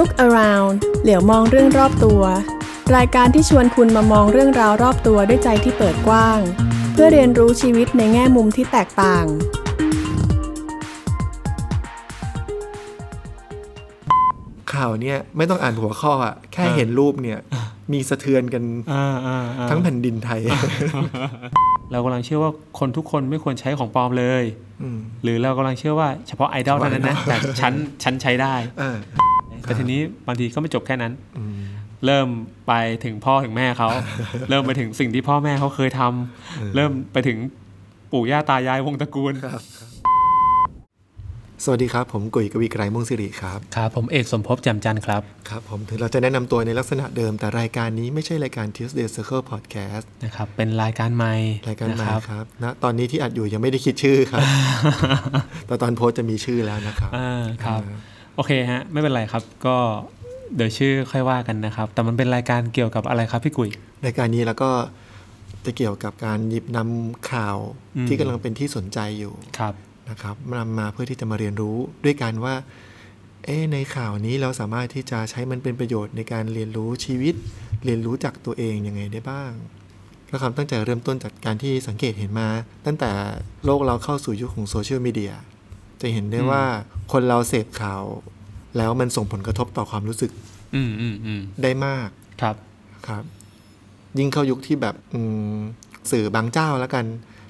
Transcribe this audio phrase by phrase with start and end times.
[0.00, 2.22] Look around เหลียวมองเรื่องรอบตัว
[2.96, 6.40] รายการที่ชวนคุณมามองเรื่องราวรอบตัวด้วยใจที่เปิดกว้าง
[6.92, 9.24] เพื่อเรียนรู้ชีวิตในแง่มุมที่แตกต่าง
[14.72, 17.38] ข่าวเนี่ยไม่ต้องอ่านหัวข้ออะแค่เห็นรูปเนี่ย
[17.92, 18.62] มีสะเทือนกัน
[18.92, 20.40] อ่าอ่าอ่าทั้งแผ่นดินไทย
[21.90, 24.44] เรากำลังเชื่อว่าคนทุกคนไม่ควรใช้ของปลอมเลย
[24.82, 27.72] อืมหรือเรากำลังเชื่อว่าเฉพาะไอดอลเท่านั้นนะแต่ฉัน
[28.02, 28.98] ฉันใช้ได้เออ
[29.68, 31.60] แต่ทีนี้บางทีก็ไม่จบแค่นั้นอืม
[32.06, 32.28] เริ่ม
[32.68, 32.72] ไป
[33.04, 33.88] ถึงพ่อถึงแม่เขา
[34.50, 37.38] เริ่มไปถึงสิ่งที่พ่อแม่เขาเคยทำเริ่มไปถึง
[38.12, 39.60] ปู่ย่าตายายวงตระกูลครับ
[41.64, 51.34] สวัสดีครับ ผมกุยกวีไกรม่วงสิริครับ ครับผมเอกสมภพแจ่มจันทร์ครับ ครับ ผมถึงเราจะแนะนำตัวในลักษณะเดิม แต่รายการนี้ไม่ใช่รายการ Tuesday Circle Podcast นะครับ เป็นรายการใหม่
[51.68, 54.42] รายการนะใหม่ครับครับณตอนนี้ที่อัดอยู่ยังไม่ได้คิดชื่อครับ
[55.66, 57.98] แต่ตอนโพสต์จะมีชื่อแล้วนะครับอ่าครับอ่า
[58.38, 59.76] โอเคฮะ ไม่เป็นไรครับ ก็
[60.56, 63.70] เดี๋ยวชื่อค่อยว่ากันนะครับ แต่มันเป็นรายการเกี่ยวกับอะไรครับพี่กุย
[64.04, 64.70] รายการนี้แล้วก็
[65.64, 67.56] จะเกี่ยวกับการหยิบนำข่าว
[67.96, 69.74] อืมที่กำลังเป็นที่สนใจอยู่ครับ
[70.10, 72.54] นะครับนำมาเพื่อที่จะมาเรียนรู้ด้วยกันว่า
[73.44, 77.34] เอ๊ะในข่าวนี้เราสามารถที่จะใช้มันเป็นประโยชน์ในการเรียนรู้ชีวิต
[77.84, 79.52] เรียนรู้จากตัวเองยังไงได้บ้าง
[80.30, 82.48] ก็ความตั้งใจเริ่มต้นจากการที่สังเกตเห็นมา
[82.86, 83.10] ตั้งแต่
[83.64, 85.32] โลกเราเข้าสู่ยุคของโซเชียลมีเดีย
[86.00, 86.62] จะเห็นได้ว่า
[87.12, 88.02] คนเราเสพข่าว
[88.76, 90.30] แล้วมันส่งผลกระทบต่อความรู้สึก
[90.74, 92.08] อืมอืมอืมได้มาก
[92.40, 92.56] ครับ
[93.08, 93.22] ครับ
[94.18, 95.20] ยิ่งเข้ายุคที่แบบอื
[95.54, 95.58] ม
[96.10, 97.04] สื่อบางเจ้าแล้วกัน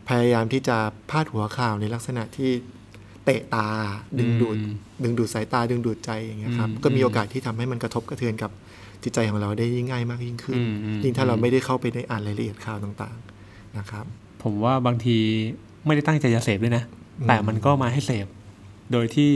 [0.09, 0.77] พยายามที่จะ
[1.11, 2.51] พาดหัวข่าวในลักษณะที่
[3.25, 3.67] เตะตา
[4.19, 8.51] ดึงดูดอืมดึงดูดสายตาดึงดูดใจอย่างเงี้ยครับอืมก็มีโอกาสที่ทำให้มันกระทบกระเทือนกับ
[9.03, 14.05] จิตใจของเราได้ยิ่งง่ายมากยิ่งขึ้นอืมอืมยิ่งถ้าเราอืมไม่ได้เข้าไปในอ่านรายละเอียดข่าวต่างๆนะครับ
[14.43, 15.17] ผมว่าบางที
[15.87, 16.85] ไม่ได้ตั้งใจจะเสพด้วยนะ
[17.21, 18.27] อืมแต่มันก็มาให้เสพ
[18.93, 19.31] โดยที่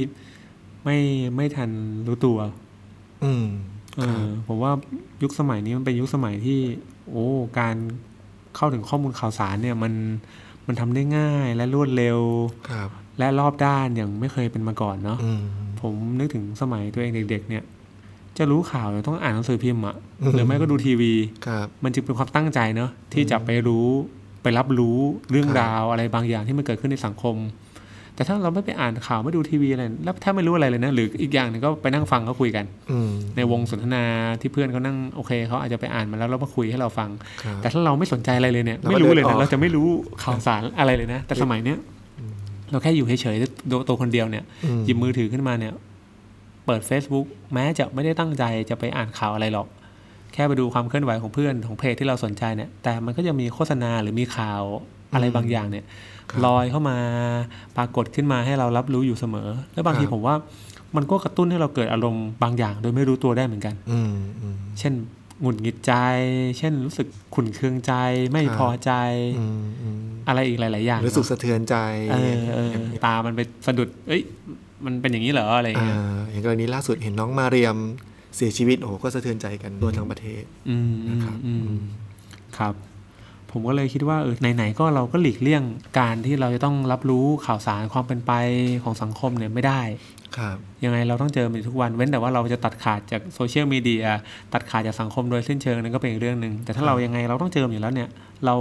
[0.84, 0.98] ไม่
[1.36, 1.70] ไม่ทัน
[2.06, 2.38] รู้ตัว
[3.24, 3.46] อืม
[3.96, 4.72] เออผมว่า
[5.22, 6.60] ยุคสมัยนี้มันเป็นยุคสมัยที่
[7.10, 7.26] โอ้
[7.58, 7.76] การ
[8.56, 9.92] เข้าถึงข้อมูลข่าวสารเนี่ยมัน
[10.66, 12.20] มันทำได้ง่ายและรวดเร็ว
[12.70, 15.42] ครับ และรอบด้านอย่างไม่เคยเป็นมาก่อนเนาะอืม
[15.80, 17.64] ผมนึกถึงสมัยตัวเองเด็ก ๆ เนี่ย
[18.38, 21.12] จะรู้ข่าวเนี่ยต้องอ่านหนังสือพิมพ์อะอืมหรือไม่ก็ดูทีวี
[21.46, 23.86] ครับมันจึงเป็นความตั้งใจเนาะที่จะไปรู้
[24.42, 24.98] ไปรับรู้
[25.30, 27.36] เรื่องครับราวอะไรบางอย่างที่มันเกิดขึ้นในสังคม
[28.14, 34.04] แต่ถ้าเราไม่ไปอ่านข่าวไม่ดูทีวีอะไรแล้วถ้าไม่รู้อะไรเลยนะหรืออีกอย่างหนึงก็ไปนั่งฟังเขาคุยกันอืมในวงสนทนา
[34.40, 37.10] ที่เพื่อนเขานั่งโอเคเขาอาจจะไปอ่านมาแล้วแล้วมาคุยให้เราฟัง
[37.42, 39.88] ครับแต่ถ้าเราไม่สนใจอะไรเลยเนี่ยเราก็ไม่รู้เลยเดินอนะอกเราจะไม่รู้
[40.22, 41.78] ข่าวสารอะไรเลยนะ แต่สมัยเนี้ย
[42.70, 45.72] เราแค่อยู่เฉยๆตัวตัวคนเดียวเนี่ยอืมหยิบมือถือขึ้นมาเนี่ย
[46.66, 49.68] เปิด Facebook แม้จะไม่ได้ตั้งใจจะไปอ่านข่าวอะไรหรอก
[50.32, 54.62] แค่ไปดูความเคลื่อนไหวของเพื่อนของเพจที่เราสนใจเนี่ย แต่มันก็จะมีโฆษณาหรือมีข่าว
[55.14, 56.11] อะไรบางอย่างเนี่ยครับ
[56.46, 56.96] ลอยเข้ามา
[57.76, 60.34] ปรากฏขึ้นมาให้เรารับรู้อยู่เสมอ แล้วบางทีครับผมว่า
[60.96, 64.94] มันก็กระตุ้นให้เราเกิดอารมณ์บางอย่าง โดยไม่รู้ตัวได้เหมือนกันอืมอืมเช่น
[65.40, 65.94] หงุดหงิดใจ
[66.58, 67.92] เช่นรู้สึกขุ่นเคืองใจ
[68.30, 68.92] ไม่ครับพอใจ
[69.38, 71.76] อืมอืมอะไรอีกหลาย ๆ อย่างรู้สึกเนอะสะเทือนใจ
[72.12, 72.74] เออเออ
[73.06, 74.22] ตามันไปสะดุด เอ้ย
[74.84, 76.00] มันเป็นอย่างนี้เหรออะไรอย่างอ่าเงี้ย
[76.30, 77.76] อย่างกรณีล่าสุดเห็นน้องมาเรียม
[78.36, 81.66] เสียชีวิตโอ้โหก็สะเทือนใจกันทั่วทั้งประเทศอืมอืมนะครับอืม
[82.58, 82.74] ครับ
[83.52, 85.62] ผมก็เลยคิดว่าเออไหนๆก็เราก็หลีกเลี่ยง
[85.98, 88.32] การที่เราจะต้องรับรู้ข่าวสารความเป็นไป
[88.82, 89.80] ของสังคมเนี่ยไม่ได้
[90.36, 94.04] ครับยังไงเราต้องเจอมันอยู่ทุกวันเว้นแต่ว่าเราจะตัดขาดจากโซเชียลมีเดีย
[94.52, 98.08] ตัดขาดจากสังคมโดยสิ้นเชิงนั่นก็เป็นอีกเรื่องหนึ่งแต่ถ้าเรายังไงเราต้องเจอมันอยู่แล้วเนี่ย
[98.46, 98.56] เรา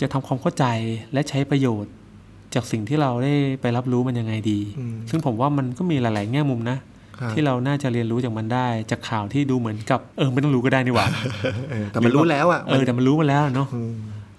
[0.00, 0.64] จะทำความเข้าใจ
[1.12, 1.92] และใช้ประโยชน์
[2.54, 6.78] จากสิ่งที่เราได้ไปรับรู้มันยังไงดีอืมซึ่งผมว่ามันก็มีหลาย ๆ แง่มุมนะ
[7.18, 11.06] ครับที่เราน่าจะเรียนรู้จากมันได้ จากข่าวที่ดูเหมือนกับเออไม่ต้องรู้ก็ได้นี่หว่า
[11.70, 13.94] เออแต่มันรู้แล้วอะเออแต่มันรู้มาแล้วเนาะอืม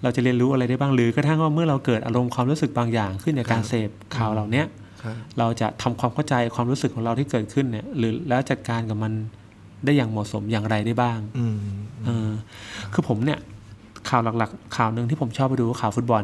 [0.06, 4.66] เราจะเรียนรู้อะไรได้บ้างหรือกระทั่งว่าเมื่อเราเกิดอารมณ์ความรู้สึกบางอย่างขึ้นจากการครับเสพข่าวเหล่าเนี้ย
[5.02, 9.12] ครับเราจะทำความเข้าใจความรู้สึกของเราที่เกิดขึ้นเนี่ย หรือแล้วจัดการกับมัน
[9.84, 11.58] ได้อย่างเหมาะสมอย่างไรได้บ้างอืม
[12.04, 12.30] เออ
[12.92, 13.38] คือผมเนี่ย
[14.08, 16.22] ข่าวหลักๆ ข่าวหนึ่งที่ผมชอบไปดูก็ข่าวฟุตบอล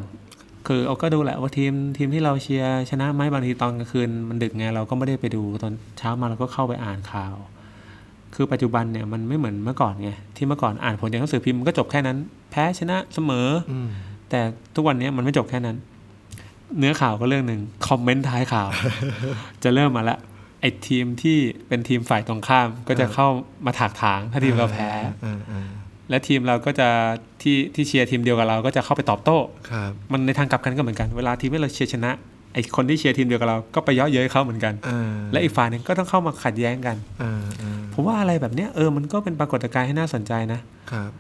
[0.67, 7.35] คือเอาก็ดูแหละว่าทีมทีมที่เราเชียร์ชนะไหมบางทีตอนกลางคืนมันดึกไงเราก็ไม่ได้ไปดูตอนเช้ามาเราก็เข้าไปอ่านข่าว
[8.35, 12.17] คือปัจจุบันเนี่ยมันไม่เหมือนเมื่อก่อนไงที่เมื่อก่อนอ่านผลจากหนังสือพิมพ์มันก็จบแค่นั้น
[12.51, 13.89] แพ้ชนะเสมออืม
[14.31, 14.41] แต่
[14.75, 15.77] ทุกวันนี้มันไม่จบแค่นั้น
[16.79, 18.69] เนื้อข่าวก็เรื่องหนึ่งคอมเมนต์ท้ายข่าว
[19.63, 20.19] จะเริ่มมาละ
[20.61, 21.37] ไอ้ทีมที่
[21.69, 23.29] เป็นทีมฝ่ายตรงข้ามก็จะเข้า
[23.67, 24.91] มาถากถางถ้าทีมเราแพ้
[25.25, 25.69] อ่าอ่า
[26.11, 26.89] และทีมเราก็จะ
[27.43, 29.39] ที่ที่เชียร์ทีมเดียวกับเราก็จะเข้าไปตอบโต้
[29.71, 32.11] ครับมันในทางกลับกันก็เหมือนกัน เวลาทีมที่เราเชียร์ชนะ
[32.53, 40.61] ไอ้คนที่เชียร์ทีมเดียวกับเราก็ไปเย่อเย้ยเขาเหมือนกันอ่าและอีกฝ่ายหนึ่งก็ต้องเข้ามาขัดแย้งกันอ่าอ่าผมว่าอะไรแบบเนี้ยเออมันก็เป็นปรากฏการณ์ให้น่าสนใจนะ
[40.93, 41.11] ครับ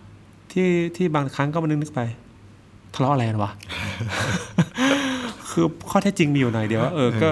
[0.53, 2.01] ที่ที่บางครั้งก็มานึกนึกไป
[2.95, 3.51] ทะเลาะอะไรกันวะ
[5.51, 7.29] คือข้อเท็จจริงมีอยู่หน่อยเดียวว่าเออก็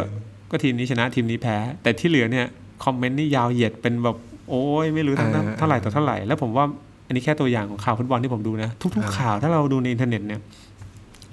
[0.51, 2.47] ก็ทีมนี้ชนะทีมนี้แพ้ แต่ที่เหลือเนี่ย
[2.85, 4.17] comment นี่ยาวเหยียดเป็นแบบ
[4.49, 6.65] โอ้ยไม่รู้ทั้งอ่าเท่าไหร่ต่อเท่าไหร่แล้วผมว่า
[7.07, 10.41] อันนี้แค่ตัวอย่างของข่าวฟุตบอลที่ผมดูนะ ทุกอ่าๆข่าวถ้าเราดูในอินเทอร์เน็ตเนี่ย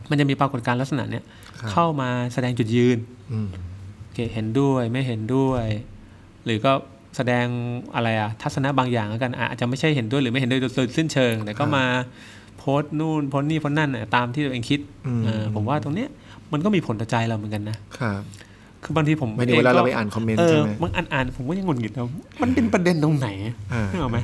[0.10, 1.24] มันจะมีปรากฏการณ์ลักษณะเนี้ย
[1.60, 2.98] ครับเข้ามาแสดงจุดยืน
[3.32, 3.48] อืม
[4.04, 5.66] โอเคเห็นด้วยไม่เห็นด้วย
[6.46, 6.74] หรือก็
[7.16, 7.46] แสดง
[7.96, 11.86] อะไรอะทัศนะบางอย่างแล้วกันอะอาจจะไม่ใช่เห็นด้วยหรือไม่เห็นด้วยโดยสิ้นเชิง แต่ก็มา
[12.58, 16.10] โพสต์นู่นโพสต์นี่โพสต์นั่นน่ะตามที่ตัวเองคิดอืมเออผมว่าตรงเนี้ย
[16.54, 18.22] มันก็มีผลต่อใจเราเหมือนกันนะครับ
[18.84, 22.08] คือบางทีผมไม่ถึงเวลาเราไปอ่านคอมเมนต์เอใช่อไหมบางอันอ่านผมก็ยังหงุดหงิดแล้ว
[22.42, 23.30] มันเป็นประเด็นตรงไหน
[23.74, 24.20] อ่านึกออกไหม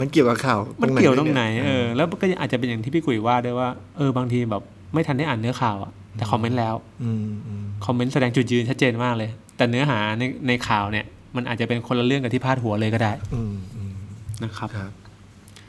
[0.00, 4.62] มันเกี่ยวกับข่าว มันเกี่ยวตรงไหนยเออแล้วก็อาจจะเป็นอย่างที่พี่กุยว่าด้วยว่าเออบางทีแบบ
[4.92, 11.04] ไม่ทันได้อ่านเนื้อข่าวอะแต่คอมเมนต์แล้วอืมอืมคอมเมนต์แสดงจุดยืนชัดเจนมากเลย แต่เนื้อหาในในข่าวเนี่ย
[11.36, 13.94] มันอาจจะเป็นคนละเรื่องกับที่พาดหัวเลยก็ได้อืมอืม
[14.42, 14.92] นะครับครับ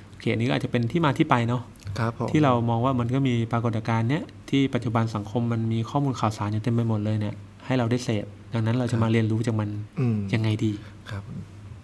[0.10, 1.62] โอเคอันนี้ก็อาจจะเป็นที่มาที่ไปเนาะ
[2.00, 7.36] ครับผมที่เรามองว่ามันก็มีปรากฏการณ์เนี้ยที่ปัจจุบันสังคมมันมีข้อมูลข่าวสารอยู่เต็มไปหมดเลยเนี่ย
[7.66, 10.72] ให้เราได้เสพดังนั้นเราจะมาเรียนรู้จากมันอืมยังไงดี
[11.10, 11.24] ครับ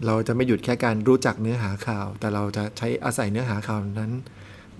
[0.05, 4.11] เราจะไม่หยุดแค่การรู้จักเนื้อหาข่าว แต่เราจะใช้อาศัยเนื้อหาข่าวนั้น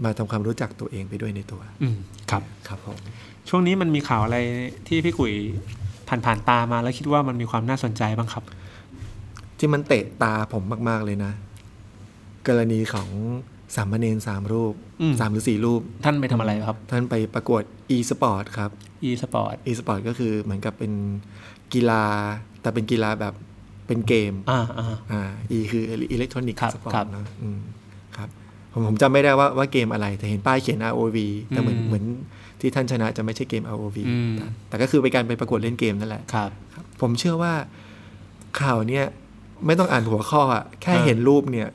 [0.04, 1.96] มาทำความรู้จักตัวเองไปด้วยในตัวอืม
[2.32, 2.98] ครับครับผม
[3.50, 4.38] ช่วงนี้มันมีข่าวอะไร
[4.88, 5.34] ที่พี่กุย
[6.08, 8.44] ผ่านผ่านๆตามาแล้วคิดว่ามันมีความน่าสนใจบ้างครับ
[9.60, 11.32] ที่มันเตะตาผมมาก ๆเลยนะ
[12.48, 13.10] กรณีของ
[13.76, 17.64] สามเณรสามรูปอืมสามหรือสี่รูป ท่านไปทำอะไรครับ ท่านไปประกวด
[17.96, 18.72] e-sport ครับ
[19.10, 20.92] e sport e-sport ก็คือเหมือนกับเป็น
[21.74, 22.04] กีฬา
[22.62, 23.34] แต่เป็นกีฬาแบบ
[23.88, 25.22] เป็นเกม อ่าอ่าอ่า
[25.56, 27.79] e คืออิเล็กทรอนิกส์ครับสปอร์ครัตบนะอืมครับ
[28.72, 31.18] ผมผมจำไม่ได้ว่าว่าเกมอะไร แต่เห็นป้ายเขียน ROV
[31.50, 32.04] แต่เหมือนอืมเหมือน
[32.60, 37.54] ที่ท่านชนะจะไม่ใช่เกม ROV อืมแต่แต่ก็คือเป็นการไปประกวดเล่นเกมนั่นแหละครับครับผมเชื่อว่า
[38.62, 39.06] ข่าวเนี่ย
[39.66, 41.68] ไม่ต้องอ่านหัวข้ออะแค่เห็นรูปเนี่ย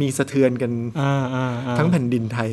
[0.00, 2.48] มีสะเทือนกันอ่าอ่าอ่าทั้งแผ่นดินไทย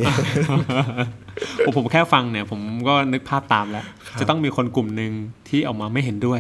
[1.66, 5.12] ผมผมแค่ฟังเนี่ย ผมก็นึกภาพตามแล้วครับจะต้องมีคนกลุ่มหนึ่ง
[5.50, 6.40] ที่ออกมาไม่เห็นด้วย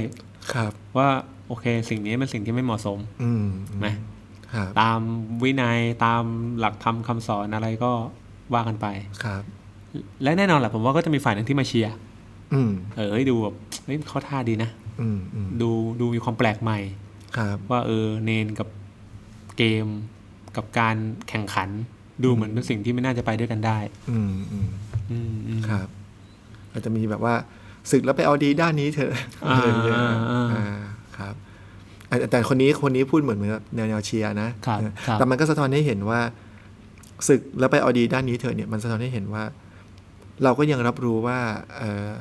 [0.53, 1.09] ครับ ว่า
[1.47, 3.45] โอเค สิ่งนี้เป็นสิ่งที่ไม่เหมาะสม อืม
[3.79, 4.14] ไหมครับ
[4.81, 4.99] ตาม
[5.43, 6.23] วินัยตาม
[6.59, 7.91] หลักธรรมคำสอนอะไรก็
[8.53, 8.87] ว่ากันไป
[9.23, 9.43] ครับ
[10.23, 11.95] และแน่นอนแหละผมว่าก็จะมีฝ่ายหนึ่งที่มาเชียร์
[12.53, 13.55] อืมเออเฮ้ยดูแบบ
[13.85, 14.69] เฮ้ยเขาท่าดีนะ
[15.01, 15.69] อืมอืมดู
[15.99, 16.79] ดูมีความแปลกใหม่
[17.37, 18.67] ครับว่าเออเนนกับ
[19.57, 19.85] เกม
[20.55, 20.95] กับการ
[21.29, 21.69] แข่งขัน
[22.23, 23.77] ดูเหมือนเป็นสิ่งที่ไม่น่าจะไปด้วยกันได้
[24.09, 24.69] อืมอืม
[25.11, 25.87] อืมอืมครับ
[26.71, 27.35] อาจจะมีแบบว่า
[27.91, 29.13] ศึกแล้วไปเอาดีด้านนี้เถอะ
[29.47, 30.65] อ่าอะไรอย่างเงี้ยอ่าอ่าอ่า
[31.17, 31.35] ครับ
[32.07, 36.19] แต่แต่คนนี้คนนี้พูดเหมือนเหมือนกับแนวแนวเชียร์นะครับครับแต่มันก็สะท้อนให้เห็นว่า
[37.27, 39.43] ศึกแล้วไปเอาดีด้านนี้เถอะเนี่ยมันสะท้อนให้เห็นว่า
[40.43, 41.39] เราก็ยังรับรู้ว่า
[41.77, 42.11] เอ่อ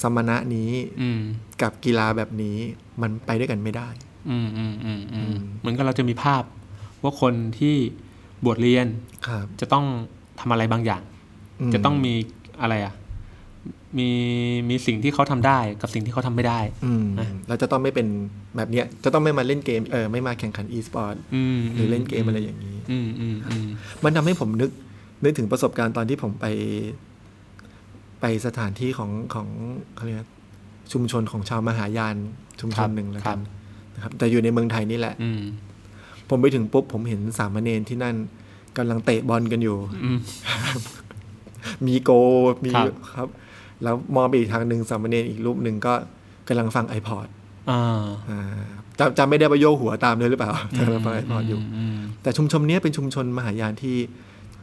[0.00, 1.20] สมณะนี้อืม
[1.62, 2.56] กับกีฬาแบบนี้
[3.02, 3.88] มันไปด้วยกันไม่ได้
[4.30, 6.42] อืมอืมอืมอือืมมเหมือนกับเราจะมีภาพ
[7.02, 7.74] ว่าคนที่
[8.44, 8.86] บวชเรียน
[9.28, 9.84] ครับจะต้อง
[10.40, 11.02] ทำอะไรบางอย่าง
[11.68, 12.14] มจะต้องมี
[12.60, 12.94] อะไรอะ
[13.98, 14.10] มี
[14.70, 18.06] มีสิ่งที่เขาทำได้กับสิ่งที่เขาทำไม่ได้อืมนะเราจะต้องไม่เป็น
[18.56, 23.66] แบบเนี้ยจะต้องไม่มาเล่นเกมเออไม่มาแข่งขัน e-sport อืมหรือเล่นเกมอะไรอย่างนี้อืมอืมอืม
[24.04, 24.70] มันทำให้ผมนึก
[25.24, 26.46] นึกถึงประสบการณ์ตอนที่ผมไป
[28.20, 29.46] ไปสถานที่ของของ
[29.96, 30.28] เขาเรียก
[30.92, 32.16] ชุมชนของชาวมหายาน
[32.60, 33.40] ชุมชนหนึ่งแล้วกัน
[33.94, 35.42] นะครับ แต่อยู่ในเมืองไทยนี่แหละอืม
[36.28, 38.16] ผมไปถึงปุ๊บผมเห็นสามเณรที่นั่น
[38.76, 40.18] กำลังเตะบอลกันอยู่อืม
[41.86, 42.10] มีโก
[42.64, 43.28] มีครับครับ
[43.82, 45.94] แล้วมองไปอีกทางหนึ่งสามเณรอีกรูปหนึ่งก็
[46.48, 47.26] กำลังฟัง iPod
[47.70, 48.40] อ่าอ่า
[48.98, 51.60] จำจำไม่ได้ว่าโยกหัวตามเลยหรือเปล่าแต่กำลังฟัง iPod อยู่
[51.98, 53.96] มแต่ชุมชนเนี้ยเป็นชุมชนมหายานที่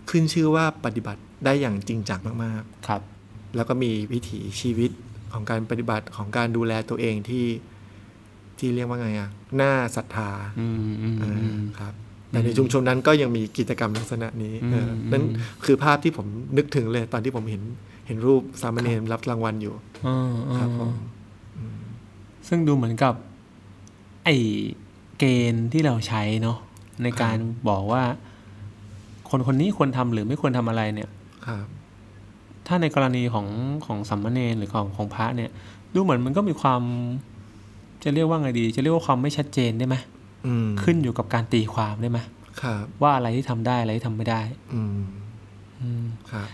[0.10, 4.92] ขึ้นชื่อว่าปฏิบัติได้อย่างจริงจังมากครับๆแล้วก็มีวิถีชีวิต
[5.34, 7.46] ของการปฏิบัติของการดูแลตัวเองที่
[8.60, 9.30] ที่เรียกว่าไงอะ
[9.62, 11.94] น่าศรัทธาอืมอืมเออือมครับ
[12.30, 15.24] แต่ในชุมชนนั้นก็ยังมีกิจกรรมลักษณะนี้อืมเอออืมนั่น
[15.66, 19.74] คือภาพที่ผมนึกถึงเลยตอนที่ผมเห็นเห็นรูปสามเณรรับรางวัลอยู่
[20.08, 20.92] อ่าอ่าครับผม
[22.48, 23.14] ซึ่งดูเหมือนกับ
[24.26, 24.36] ไอ้
[25.20, 26.58] เกณฑ์ที่เราใช้เนาะ
[27.04, 27.38] ในการ
[27.70, 28.04] บอกว่า
[29.30, 31.10] คนคนนี้ควรทำหรือไม่ควรทำอะไรเนี่ย
[31.46, 31.66] ครับ
[32.68, 33.48] ถ้าในกรณีของ
[33.86, 35.52] ของสัมมเนรหรือของของพระเนี่ย
[35.94, 36.82] ดูเหมือนมันก็มีความ
[38.04, 39.96] จะเรียกว่าไงดี จะเรียกว่าความไม่ชัดเจนได้ไหม
[40.48, 42.20] อืมขึ้นอยู่กับการตีความได้ไหม
[42.62, 44.42] ครับว่าอะไรที่ทำได้อะไรที่ทำไม่ได้
[44.74, 45.31] อืมอืมครับ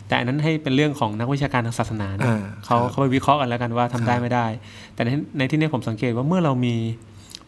[0.07, 4.45] แต่อันนั้นให้เป็นเรื่องของนักวิชาการทางศาสนานะอ่าเขาครับเขาไปวิเคราะห์กันแล้วกันว่าทำได้ครับไม่ได้
[4.93, 6.75] แต่ในในที่นี้ผมสังเกตว่าเมื่อเรามี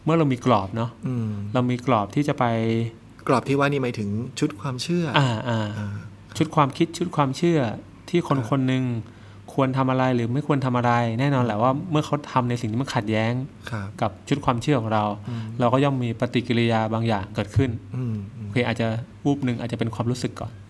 [0.04, 2.44] เมื่อเรามีกรอบเนาะอืมเรามีกรอบที่จะไป
[3.28, 4.08] กรอบที่ว่านี่หมายถึง
[4.40, 5.88] ชุดความเชื่อออ่าอ่าอ่า
[6.36, 7.58] ชุดความคิดชุดความเชื่อ
[8.08, 8.84] ที่คนครับคนหนึ่ง
[9.54, 13.32] ควรทำอะไรหรือไม่ควรทำอะไร แน่นอนแหละว่าเมื่อเขาทำในสิ่งที่มันขัดแย้ง
[13.70, 18.86] ครับกับชุดความเชื่อของเราอืมเราก็ย่อมมีปฏิกิริยาบางอย่างเกิดขึ้นอืมอืมโอเคอาจจะ
[19.24, 20.52] วูบหนึ่งอาจจะเป็นความรู้สึกก่อน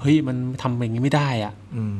[0.00, 1.98] เฮ้ยมันทำอย่างนี้ไม่ได้อะอืม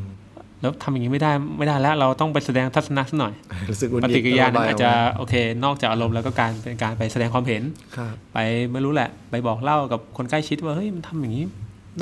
[0.61, 3.33] แล้วทำอย่างนี้ไม่ได้ไม่ได้แล้ว เราต้องไปแสดงทัศนะสักหน่อย
[3.71, 7.63] รู้สึกหงุดปหงิดฏิกิริยานั้นระบอาจจะโอเค นอกจากอารมณ์แล้วก็การเป็นการไปแสดงความเห็น
[7.97, 8.39] ครับไป
[8.73, 11.45] ไม่รู้แหละ ไปบอกเล่ากับคนใกล้ชิดว่าเฮ้ยมันทำอย่างนี้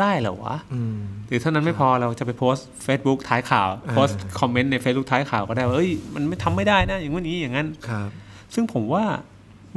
[0.01, 0.97] ได้เหรอวะอืม
[1.29, 8.09] หรือเท่านั้นไม่พอเราจะไปโพสต์ Facebook ท้ายข่าวอ่าโพสต์คอมเมนต์ใน Facebook ท้ายข่าวก็ได้ว่าเอ้ยมันไม่ทำไม่ได้นะอย่างนี้อย่างนั้นครับ
[8.55, 9.05] ซึ่งผมว่า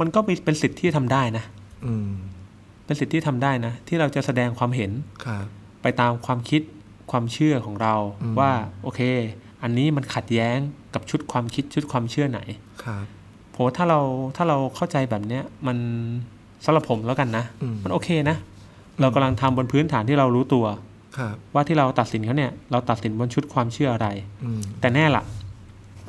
[0.00, 1.44] มันก็มีเป็นสิทธิ์ที่ทำได้นะ
[1.86, 2.10] อืม
[2.86, 4.90] เป็นสิทธิ์ที่ทำได้นะ ที่เราจะแสดงความเห็น
[5.26, 5.46] ครับ
[5.82, 6.62] ไปตามความคิด
[7.10, 9.00] ความเชื่อของเราอืมว่าโอเค
[9.62, 10.56] อันนี้มันขัดแย้ง
[10.94, 12.40] กับชุดความคิดชุดความเชื่อไหน
[12.84, 13.04] ครับ
[13.52, 14.00] โหถ้าเรา
[14.36, 15.78] ถ้าเราเข้าใจแบบเนี้ยมัน
[16.64, 18.36] สำหรับผมแล้วกันนะอืมมันโอเคนะ
[19.00, 20.66] เรากำลังทำบนพื้นฐานที่เรารู้ตัว
[21.18, 24.08] ครับว่าที่เราตัดสินเขาเนี่ยเราตัดสินบนชุดความเชื่ออะไร
[24.44, 25.24] อืมแต่แน่ละ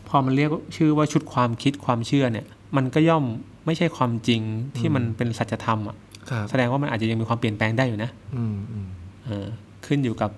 [0.10, 3.24] พอมันเรียกชื่อว่าชุดความคิดความเชื่อเนี่ย มันก็ย่อม
[3.65, 4.42] ไม่ใช่ความจริง
[4.77, 5.98] ที่มันเป็นสัจธรรมอะ
[6.30, 9.02] ครับแสดงว่ามันอาจจะยังมีความเปลี่ยนแปลงได้อยู่นะอืมอืมเออ
[9.88, 10.32] ขึ้นอยู่กับ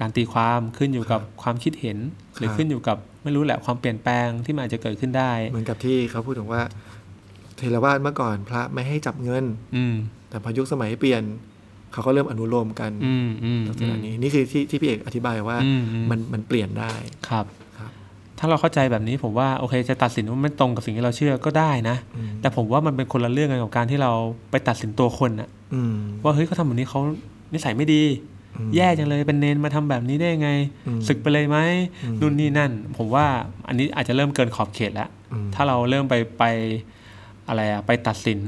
[0.00, 1.98] การตีความขึ้นอยู่กับความคิดเห็น
[2.38, 6.62] หรือครับขึ้นอยู่กับไม่รู้แหละความเปลี่ยนแปลงที่มันอาจจะเกิดขึ้นได้ เหมือนกับที่เขาพูดถึงว่า
[7.56, 9.44] เทรวาสเมื่อก่อนพระไม่ให้จับเงิน
[9.76, 9.94] อืม
[10.30, 11.22] แต่พอยุคสมัยเปลี่ยน
[11.92, 16.92] เขาก็เริ่มอนุโลมกันอืมอืมลักษณะนี้นี่คือที่ที่พี่เอกอธิบายว่าอืมอืมมันมันเปลี่ยนได้
[17.28, 17.44] ครับ
[17.78, 17.90] ครับ
[18.38, 24.12] ถ้าเราเข้าใจแบบนี้ผมว่าโอเคจะตัดสินว่าไม่ตรงกับสิ่งที่เราเชื่อก็ได้นะอืมแต่ผมว่ามันเป็นคนละเรื่องกันกับการที่เรา
[24.50, 27.00] ไปตัดสินตัวคนอะอืมว่าเฮ้ยเขาทำแบบนี้เขา
[27.52, 28.02] นิสัยไม่ดี
[28.56, 30.50] อืมแย่จังเลยเป็นเนนมาทำแบบนี้ได้ยังไง
[30.86, 31.58] อืมศึกไปเลยไหม
[32.04, 33.26] อืมนู่นนี่นั่น ผมว่า
[33.68, 36.44] อันนี้อาจจะเริ่มเกินขอบเขตแล้วอืมถ้าเราเริ่มไปไป
[37.48, 38.40] อะไรอะไปตัดสิน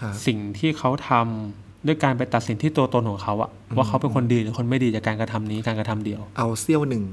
[0.00, 7.04] ครับสิ่งที่เขาทำด้วยการไปตัดสินที่ตัวตนของเขาอะว่าเขาเป็นคนดีหรือคนไม่ดีจากการกระทำนี้การกระทำเดียว เอาเซี่ยวหนึ่ง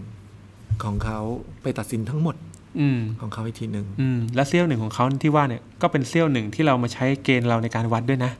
[0.84, 1.20] ของเขา
[1.62, 2.36] ไปตัดสินทั้งหมด
[2.80, 8.32] อืมของเขาอีกทีหนึ่งอืมและเซี่ยวหนึ่งของเขาที่ว่าเนี่ยก็เป็นเซี่ยวหนึ่งที่เรามาใช้เกณฑ์เราในการวัดด้วยนะ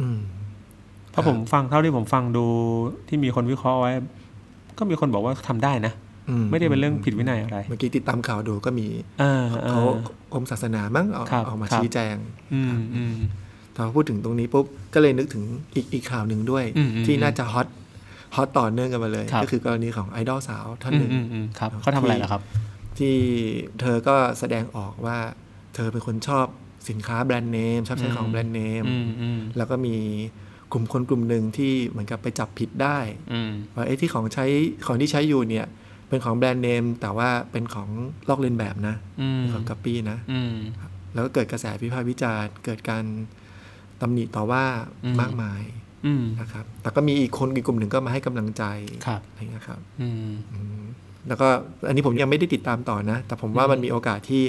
[0.00, 0.18] อืม
[1.14, 2.46] เพราะครับผมฟังเท่าที่ผมฟังดู
[3.08, 3.92] ที่มีคนวิเคราะห์ไว้
[4.78, 5.92] ก็มีคนบอกว่าทำได้นะ
[6.30, 8.86] อืไม่ได้เป็นเรื่องผิดวินัยอะไร เมื่อกี้ติดตามข่าวดูก็มี
[9.20, 12.16] เออเอเขาอกรมศาสนามั้งเอาครับออกมาครับชี้แจง
[12.54, 13.14] อืมอืม
[13.76, 15.44] พอพูดถึงตรงนี้ปุ๊บก็เลยนึกถึง
[15.74, 17.66] อีกอีกข่าวหนึ่งด้วยอืมอืมที่น่าจะ hot
[18.34, 22.42] hot ต่อเนื่องกันมาเลยครับก็คือกรณีของไอดอลสาวท่านหนึ่งอืมอืมอืมครับเขาทำอะไรล่ะครับ
[22.98, 23.16] ที่
[23.80, 25.18] เธอก็แสดงออกว่า
[25.74, 26.46] เธอเป็นคนชอบ
[26.88, 29.96] สินค้า brand name ชอบใช้ของ brand name อืมอืมแล้วก็มี
[30.74, 32.98] กลุ่มคนกลุ่มหนึ่งที่เหมือนกับไปจับผิดได้
[33.32, 34.46] อืมว่าไอ้ที่ของใช้
[34.86, 35.66] ของที่ใช้อยู่เนี่ย
[36.08, 37.88] เป็นของ brand name แต่ว่าเป็นของ
[38.28, 40.54] ลอกเลียนแบบนะอืมเป็นของกัปปี้นะอืม
[41.14, 43.04] แล้วก็เกิดกระแสวิพากษ์วิจารณ์ เกิดการ
[44.00, 44.64] ตำหนิต่อว่า
[45.04, 45.62] อืมมากมาย
[46.06, 48.64] อืมนะครับ แต่ก็มีอีกคนอีกกลุ่มหนึ่งก็มาให้กำลังใจ
[49.06, 50.82] ครับอะไรเงี้ยครับอืมอืม
[51.28, 51.48] แล้วก็
[51.86, 54.42] อันนี้ผมยังไม่ได้ติดตามต่อนะ แต่ผมว่ามันมีโอกาสที่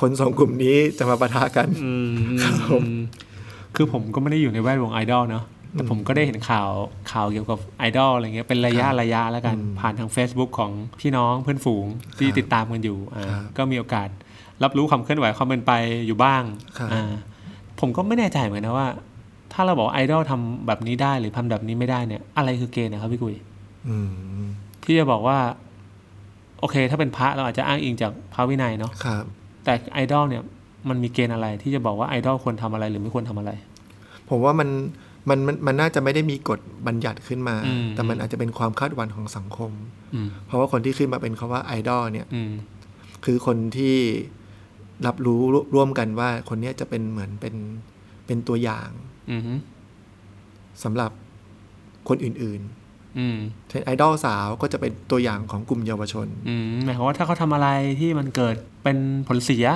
[0.00, 2.84] คนสองกลุ่มนี้จะมาปะทะกันอืมครับผม
[3.76, 6.68] คือผมก็ไม่ได้อยู่ในแวดวงไอดอลเนาะแต่ผมก็ได้เห็นข่าว
[7.12, 11.86] ข่าวเกี่ยวกับไอดอลอะไรเงี้ยเป็นระยะครับระยะแล้วกันอืมผ่านทาง Facebook ของพี่น้องเพื่อนฝูง
[12.18, 14.08] ที่ครับติดตามกันอยู่อ่าครับก็มีโอกาส
[14.62, 15.72] รับรู้ความเคลื่อนไหวความเป็นไป
[16.06, 16.42] อยู่บ้าง
[16.78, 17.10] ครับอ่า
[17.80, 18.88] ผมก็ไม่แน่ใจเหมือนกันนะว่า
[19.52, 23.34] ถ้าเราบอกไอดอลทำแบบนี้ได้หรือทำแบบนี้ไม่ได้เนี่ย อะไรคือเกณฑ์นะครับพี่กุย
[23.88, 24.44] อืม
[24.84, 25.38] ที่จะบอกว่า
[26.60, 29.24] โอเค ถ้าเป็นพระเราอาจจะอ้างอิงจากพระวินัยเนาะครับ
[29.64, 30.42] แต่ไอดอลเนี่ย
[30.88, 33.50] มันมีเกณฑ์อะไรที่จะบอกว่าไอดอลควรทำอะไรหรือไม่ควรทำอะไร
[34.28, 34.68] ผมว่ามัน
[35.28, 39.72] มันมันมันน่าจะไม่ได้มีกฎบัญญัติขึ้นมาอืมแต่มันอาจจะเป็นความคาดหวังของสังคม
[40.14, 42.52] อืมเพราะว่าคนที่ขึ้นมาเป็นคาว่าไอดอลเนี่ยอืม
[43.24, 43.96] คือคนที่
[45.06, 45.40] รับรู้
[45.74, 47.54] ร่วมกันว่าคนเนี้ยจะเป็นเหมือนเป็น
[48.26, 48.90] เป็นตัวอย่าง
[49.30, 49.54] อืมฮึ
[50.82, 51.10] สำหรับ
[52.08, 52.62] คนอื่น
[53.18, 57.68] อืมๆเช่นไอดอลสาวก็จะเป็นตัวอย่างของกลุ่มเยาวชนอืมหมายความว่าถ้าเขาทำอะไร
[58.00, 58.96] ที่มันเกิดเป็น
[59.28, 59.66] ผลเสีย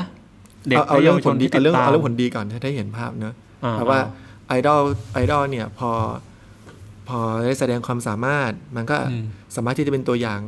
[0.69, 3.35] เด็กเอาเอาและเรื่เยาองวชผนลดีที่ติเอาดเรื่องตามเอาเรื่องผลดีก่อนถ้าได้เห็นภาพเนอะ
[3.65, 4.01] อ่เพราะว่า
[4.49, 4.81] ไอดอล
[5.13, 5.91] ไอดอลเนี่ยพอ
[7.09, 9.25] พอได้แสดงความสามารถ มันก็อืม
[9.57, 10.41] สามารถที่จะเป็นตัวอย่าง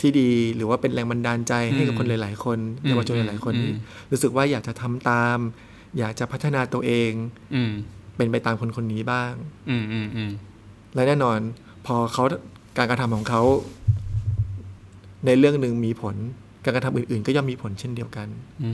[0.00, 3.70] ที่ดีหรือว่าเป็นแรงบันดาลใจให้กับอืมคนหลาย ๆ คนอืมเยาวชนหลาย ๆ คนอืมที่
[4.10, 5.38] รู้สึกว่าอยากจะทำตาม
[5.98, 7.12] อยากจะพัฒนาตัวเอง
[7.54, 7.72] อืม
[8.16, 9.32] เป็นไปตามคนคนนี้บ้าง
[9.70, 10.30] อืมอืมอืม
[10.94, 11.38] และแน่นอน
[11.86, 12.24] พอเขา
[12.78, 13.42] การกระทำของเขา
[15.26, 16.16] ในเรื่องหนึ่งมีผล
[16.64, 18.28] การกระทำอื่น ๆ ก็ย่อมมีผลเช่นเดียวกัน
[18.62, 18.70] อื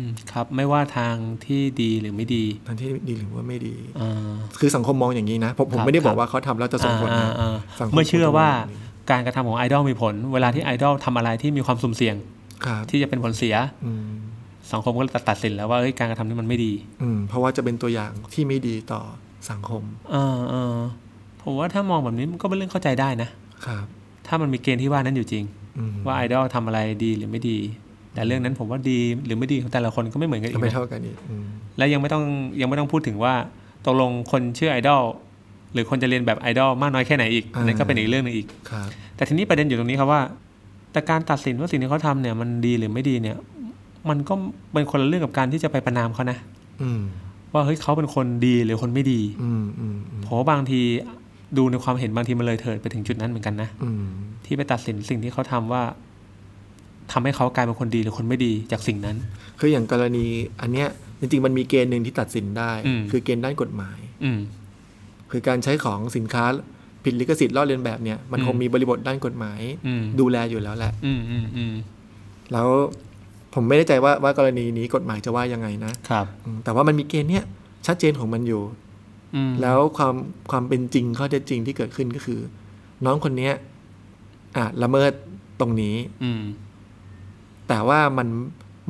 [0.00, 12.16] มครับไม่ว่าทางที่ดีหรือไม่ดีทั้งที่ดีหรือว่าไม่ดีอ่าคือสังคมมองอย่างนี้นะผมผมครับไม่ได้บอคกรับว่าเขาทำแล้วจะส่งผลนะอ่าอ่าสังคมเมื่อเชื่อว่าคนจะมองอย่างนี้การกระทำของไอดอลมีผล เวลาที่ไอดอลทำอะไรที่มีความสุ่มเสี่ยง
[12.64, 14.08] ครับที่จะเป็นผลเสียอืม
[14.72, 16.72] สังคมก็เลยตัดสินแล้วว่าเอ้ยการกระทำนี้มันไม่ดี
[17.02, 19.00] อืมเพราะว่าจะเป็นตัวอย่างที่ไม่ดีต่อ
[19.50, 19.82] สังคม
[20.12, 20.76] เออเออ
[21.42, 23.28] ผมว่าถ้ามองแบบนี้มันก็เป็นเรื่องเข้าใจได้นะ
[23.66, 23.86] ครับ
[24.26, 25.67] ถ้ามันมีเกณฑ์ที่ว่านั้นอยู่จริงอืม
[26.06, 27.58] ว่าไอดอลทำอะไรดีหรือไม่ดี
[28.14, 31.44] แต่เรื่องนั้นผมว่าดีหรือไม่ดีของแต่ละคนก็ไม่เหมือนกันอีก็กไม่นะเท่ากันอีกอืม
[31.78, 32.22] และยังไม่ต้อง
[32.60, 33.34] ยังไม่ต้องพูดถึงว่า
[33.86, 35.02] ตกลงคนเชื่อไอดอล
[35.72, 40.20] หรือคนจะเรียนแบบไอดอลมากน้อยแค่ไหนอีกอันนั้นก็เป็นอีกเรื่องหนึงอีกครับแต่ทีนี้ประเด็นอยู่ตรงนี้ครับว่า
[40.92, 43.36] แต่แต่การตัดสินว่าสิ่งที่เขาทำเนี่ย มันดีหรือไม่ดีเนี่ย
[44.08, 44.34] มันก็
[44.72, 46.38] เป็นคนละเรื่องกับการที่จะไปประนามเขานะ
[46.82, 47.00] อืม
[47.52, 50.80] ว่าเฮ้ยเขาเป็นคนดีหรือคนไม่ดีอืมอืมอืมเพราะว่าบางที
[51.56, 54.04] ดูในความเห็นบางทีมันเลยเถิดไปถึงจุดนั้นเหมือนกันนะอืม
[54.44, 55.82] ที่ไปตัดสินสิ่งที่เขาทำว่า
[57.12, 59.16] ทำให้เขากลายเป็นคนดีหรือคนไม่ดีจากสิ่งนั้น
[59.60, 60.26] คืออย่างกรณี
[60.60, 60.88] อันเนี้ย
[61.20, 64.40] จริงๆมันมีเกณฑ์หนึ่งที่ตัดสินได้อืมคือเกณฑ์ด้านกฎหมาย อืม
[65.30, 66.44] คือการใช้ของสินค้า
[67.04, 71.74] ผิดลิขสิทธิ์ลอกเลียนแบบเนี่ยมันอืมคงมีบริบทด้านกฎหมายอืมดูแลอยู่แล้วแหละอืมอืมอืม
[72.52, 72.68] แล้ว
[73.54, 77.44] ผมไม่แน่ใจว่าว่ากรณีนี้กฎหมายจะว่ายังไงนะครับอืมแต่ว่ามันมีเกณฑ์เนี้ย
[77.86, 78.87] ชัดเจนของมันอยู่อืม
[79.62, 80.14] แล้วความ
[80.50, 82.40] ความเป็นจริงข้อเท็จจริงที่เกิดขึ้นก็คือ
[83.04, 83.52] น้องคนเนี้ย
[84.56, 85.12] อะละเมิด
[85.60, 86.42] ตรงนี้ อืม
[87.68, 88.28] แต่ว่ามัน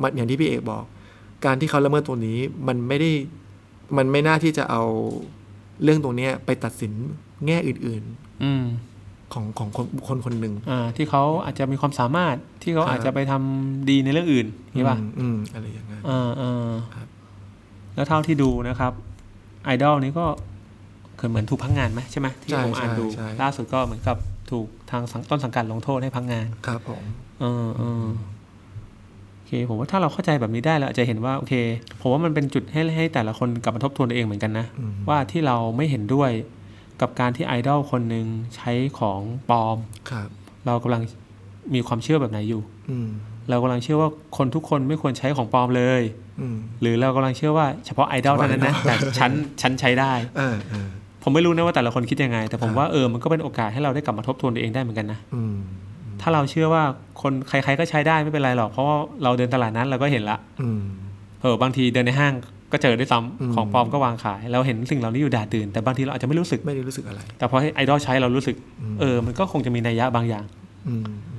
[0.01, 0.83] มันอย่างที่พี่เอกบอก
[1.45, 3.11] การที่เขาละเมิดตรงนี้ มันไม่ได้
[3.97, 4.83] มันไม่น่าที่จะเอา
[5.83, 6.93] เรื่องตรงเนี้ย ไปตัดสิน
[7.45, 8.03] แง่อื่น
[8.43, 17.07] อืมๆของของคนบุคคลคนหนึ่งอ่าที่เขาอาจจะมีความสามารถที่เขาครับอาจจะไปทำดีในเรื่องอื่นนี่ป่ะอืมอืมอะไรอย่างนั้นอ่าอ่าครับ
[17.95, 18.93] แล้วเท่าที่ดูนะครับ
[19.65, 20.25] ไอดอลนี้ก็
[21.17, 23.05] เคยเหมือนถูกพักงานไหมใช่ไหมที่ผมอ่านดู
[23.41, 24.17] ล่าสุดก็เหมือนกับ
[24.51, 27.03] ถูกทางสังต้นสังกัดลงโทษให้พักงาน ครับผม
[27.41, 28.05] เออเออ
[29.35, 31.53] โอเคผมว่าถ้าเราเข้าใจแบบนี้ได้เราอาจจะเห็นว่าโอเค
[32.01, 36.31] ผมว่ามันเป็นจุดให้ให้แต่ละคนกลับมาทบทวนตัวเองเหมือนกันนะอืมว่าที่เราไม่เห็นด้วย
[37.01, 38.25] กับการที่ไอดอลคนหนึ่ง
[38.55, 39.77] ใช้ของปลอม
[40.11, 40.27] ครับ
[40.65, 41.03] เรากำลัง
[41.73, 43.09] มีความเชื่อแบบไหนอยู่ อืม
[43.49, 46.01] เรากำลังเชื่อว่าคนทุกคนไม่ควรใช้ของปลอมเลย
[46.41, 50.87] อืมหรือเรากำลังเชื่อว่าเฉพาะไอดอลเท่านั้นนะแต่ฉันฉันใช้ได้เออเออ
[51.23, 55.55] ผมไม่รู้นะว่าแต่ละคนคิดยังไง แต่ผมครับว่าเออมันก็เป็นโอกาสให้เราได้กลับมาทบทวนตัวเองได้เหมือนกันนะอืม
[56.21, 56.83] ถ้าเราเชื่อว่า
[57.21, 60.81] คนใครๆก็ใช้ได้ไม่เป็นไรหรอก เพราะว่าเราเดินตลาดนั้นเราก็เห็นละอืม
[61.41, 62.33] เออบางทีเดินในห้าง
[62.71, 68.55] ก็เจอด้วยซ้ำอืมของปลอมก็วางขาย เราเห็นสิ่งเหล่านี้อยู่ด่าตื่น แต่บางทีเราอาจจะไม่รู้สึกไม่ได้รู้สึกอะไร แต่พอให้ไอดอลใช้เรารู้สึก
[68.93, 70.45] มเออ มันก็คงจะมีนัยยะบางอย่าง
[70.87, 71.03] อืม
[71.33, 71.38] อื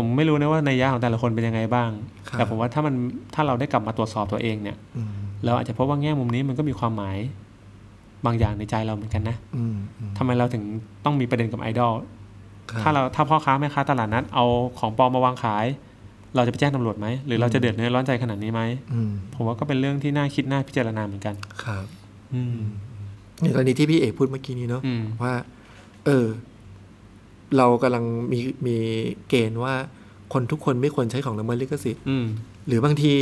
[0.00, 1.90] ผมไม่รู้นะว่านัยยะของแต่ละคนเป็นยังไงบ้าง
[2.28, 2.94] ครับแต่ผมว่าถ้ามัน
[3.34, 5.10] ถ้าเราได้กลับมาตรวจสอบตัวเองเนี่ยอืม
[5.44, 7.16] เราอาจจะพบว่าแง่มุมนี้มันก็มีความหมาย
[8.26, 10.62] บางอย่างในใจเราเหมือนกันนะอืมอืมทำไมเราถึง
[11.04, 11.94] ต้องมีประเด็นกับไอดอล
[12.70, 14.44] คบถ้าเราถ้าพ่อค้าแม่ค้าตลาดนัดเอา
[14.78, 15.66] ของปลอมมาวางขาย
[16.36, 21.86] เราจะไปแจ้งตำรวจไหมหรือเราจะเดือดเนื้อร้อนใจขนาดนี้ไหมอืมผมว่าก็เป็นเรื่องที่น่าคิดน่าพิจารณาเหมือนกัน ครับ
[22.34, 22.58] อืม
[23.40, 25.34] ในกรณีที่พี่เอกพูดเมื่อกี้นี้เนาะอืมว่า
[26.06, 26.26] เออ
[27.56, 28.76] เรากำลังมีมี
[29.28, 29.74] เกณฑ์ว่า
[30.32, 32.26] คนทุกคนไม่ควรใช้ของละเมิดลิขสิทธิ์อืม
[32.66, 33.14] หรือบางที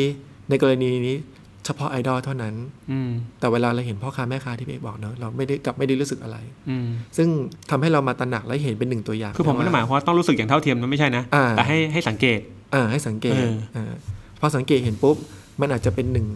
[0.48, 1.16] ในกรณีนี้
[1.64, 2.54] เฉพาะไอดอลเท่านั้น
[2.92, 3.10] อืม
[3.40, 6.36] แต่เวลาเราเห็นพ่อค้าแม่ค้าที่พี่เอกบอกเนาะเราไม่ได้กลับไม่ได้รู้สึกอะไร
[6.68, 6.86] อืม
[7.16, 7.28] ซึ่ง
[7.70, 12.40] ทำให้เรามาตระหนักและเห็นเป็นหนึ่งตัวอย่าง คือผมไม่ได้หมายความว่าต้องรู้สึกอย่างเท่าเทียมนะไม่ใช่นะอ่าแต่ให้ให้สังเกต
[12.74, 13.92] อ่าให้สังเกตเออเออ
[14.40, 15.16] พอสังเกตเห็นปุ๊บ
[15.60, 16.26] มันอาจจะเป็นหนึ่ง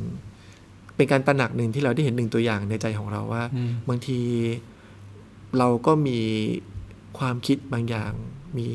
[0.96, 4.18] เป็นการตระหนักหนึ่งที่เราได้เห็นหนึ่งตัวอย่างในใจของเราว่าอืมบางที
[5.58, 6.18] เราก็มี
[7.18, 8.12] ความคิดบางอย่าง
[8.58, 8.68] มี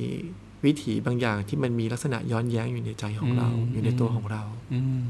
[0.65, 4.43] วิถีบางอย่างที่มันมีลักษณะย้อนแย้งอยู่ในใจของเรา อยู่ในตัวของเรา
[4.73, 5.01] อืม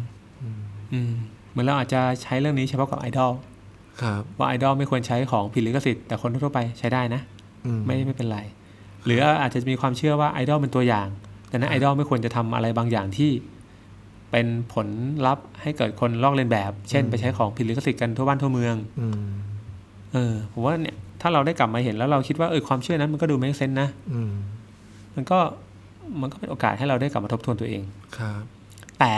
[0.94, 1.14] อืม
[1.52, 3.32] เหมือนเราอาจจะใช้เรื่องนี้เฉพาะกับไอดอล
[4.02, 7.22] ครับว่าไอดอลไม่ควรใช้ของผิดลิขสิทธิ์แต่คนทั่วไปใช้ได้นะ
[7.66, 8.40] อืมไม่ไม่เป็นไร
[9.06, 11.08] หรืออาจจะมีความเชื่อว่าไอดอลเป็นตัวอย่าง
[11.50, 13.32] แต่นั้นไอดอลไม่ควรจะทำอะไรบางอย่างที่
[14.32, 14.88] เป็นผล
[15.26, 19.24] ลัพธ์ให้เกิดคนลอกเลียนแบบ เช่น ไปใช้ของผิดลิขสิทธิ์กันทั่วบ้านทั่วเมืองอืม
[20.14, 24.32] เออผมว่าเนี่ย ถ้าเราได้กลับมาเห็นแล้วเราคิดว่าเออความเชื่อนั้นมันก็ดูไม่เซนนะอืม
[25.16, 25.38] มันก็
[26.22, 27.84] มันก็เป็นโอกาสให้เราได้กลับมาทบทวนตัวเอง
[28.18, 28.42] ครับ
[29.00, 29.14] แต่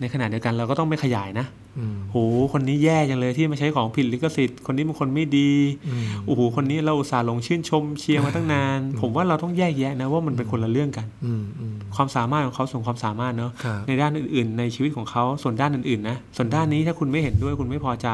[0.00, 1.46] ในขณะเดียวกันเราก็ต้องไม่ขยายนะ
[1.78, 2.16] อืมโห
[2.52, 5.50] คนนี้แย่จังเลยที่มาใช้ของผิดลิขสิทธิ์คนนี้เป็นคนไม่ดี
[5.88, 18.08] อืมโอ้โหคนนี้เราอุตส่าห์ลงชื่นชมเชียร์มาตั้งนาน ผมว่าเราต้องแยกแยะนะว่ามันเป็นคนละเรื่องกันอืมอืมความสามารถของเขาส่วนความสามารถเนอะครับในด้านอื่น ๆ ในชีวิตของเขาส่วนด้านอื่นๆนะส่วนด้านนี้ถ้าคุณไม่เห็นด้วยคุณไม่พอใจ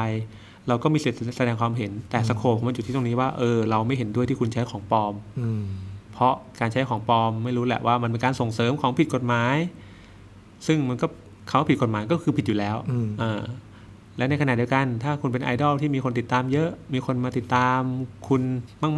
[0.67, 5.63] เราก็มีสิทธิ์แสดงความเห็น แต่สโคปมันอยู่ที่ตรงนี้ว่าเออเราไม่เห็นด้วยที่คุณใช้ของปลอมอืม
[6.13, 9.55] เพราะการใช้ของปลอมไม่รู้แหละว่ามันเป็นการส่งเสริมของผิดกฎหมาย
[10.67, 11.07] ซึ่งมันก็
[11.49, 13.41] เขาผิดกฎหมายก็คือผิดอยู่แล้วอืมอ่า
[14.17, 17.79] และในขณะเดียวกัน ถ้าคุณเป็นไอดอลที่มีคนติดตามเยอะ มีคนมาติดตาม
[18.27, 18.41] คุณ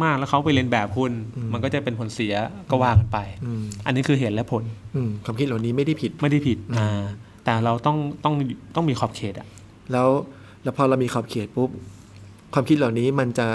[0.02, 1.12] มาก ๆ แล้วเขาไปเรียนแบบคุณ
[1.52, 2.34] มันก็จะเป็นผลเสีย
[2.70, 7.02] ก็ว่ากันไปอืมอันนี้คือเหตุและผลอืมความคิดเหล่านี้ไม่ได้ผิดไม่ได้ผิดอ่า
[7.44, 8.34] แต่เราต้องต้อง
[8.74, 9.48] ต้องมีขอบเขตอะ
[9.92, 10.08] แล้ว
[10.62, 11.70] แล้วพอเรามีขอบเขตปุ๊บ
[12.54, 13.46] ความคิดเหล่านี้มันจะ